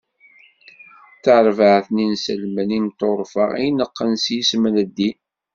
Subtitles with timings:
[1.15, 5.17] D tarbaɛt n yinselmen imeṭṭurfa, ineqqen s yisem n ddin.